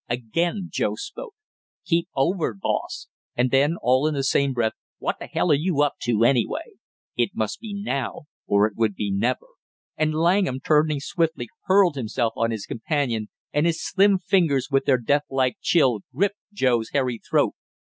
Again 0.09 0.69
Joe 0.73 0.95
spoke: 0.95 1.35
"Keep 1.85 2.07
over, 2.15 2.55
boss!" 2.59 3.07
And 3.35 3.51
then 3.51 3.75
all 3.83 4.07
in 4.07 4.15
the 4.15 4.23
same 4.23 4.51
breath, 4.51 4.73
"What 4.97 5.17
the 5.19 5.27
hell 5.27 5.51
are 5.51 5.53
you 5.53 5.83
up 5.83 5.97
to, 6.01 6.23
anyway?" 6.23 6.77
It 7.15 7.35
must 7.35 7.59
be 7.59 7.71
now 7.75 8.21
or 8.47 8.65
it 8.65 8.75
would 8.75 8.95
be 8.95 9.11
never; 9.11 9.45
and 9.95 10.15
Langham, 10.15 10.59
turning 10.59 11.01
swiftly, 11.01 11.49
hurled 11.65 11.97
himself 11.97 12.33
on 12.35 12.49
his 12.49 12.65
companion, 12.65 13.29
and 13.53 13.67
his 13.67 13.85
slim 13.87 14.17
fingers 14.17 14.69
with 14.71 14.85
their 14.85 14.97
death 14.97 15.25
like 15.29 15.57
chill 15.61 15.99
gripped 16.11 16.39
Joe's 16.51 16.89
hairy 16.89 17.19
throat. 17.19 17.53